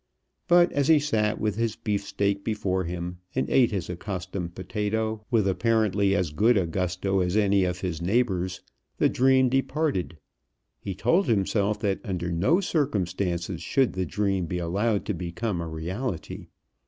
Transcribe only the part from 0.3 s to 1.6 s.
But as he sat with